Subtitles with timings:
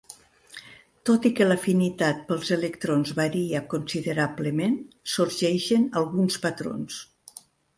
[1.09, 4.81] Tot i que l'afinitat pels electrons varia considerablement,
[5.17, 6.99] sorgeixen alguns patrons.